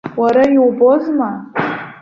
Уара 0.21 0.43
иубозма? 0.55 1.31